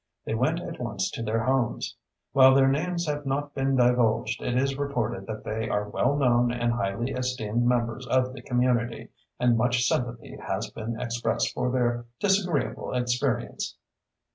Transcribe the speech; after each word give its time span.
They 0.25 0.33
went 0.33 0.59
at 0.59 0.79
once 0.79 1.11
to 1.11 1.21
their 1.21 1.43
homes. 1.43 1.95
While 2.33 2.55
their 2.55 2.67
names 2.67 3.05
have 3.05 3.23
not 3.23 3.53
been 3.53 3.75
divulged 3.75 4.41
it 4.41 4.57
is 4.57 4.75
reported 4.75 5.27
that 5.27 5.43
they 5.43 5.69
are 5.69 5.87
well 5.89 6.15
known 6.15 6.51
and 6.51 6.73
highly 6.73 7.11
esteemed 7.11 7.61
members 7.67 8.07
of 8.07 8.33
the 8.33 8.41
community, 8.41 9.09
and 9.39 9.55
much 9.55 9.83
sympathy 9.83 10.37
has 10.41 10.71
been 10.71 10.99
expressed 10.99 11.53
for 11.53 11.69
their 11.69 12.05
disagreeable 12.19 12.95
experience. 12.95 13.77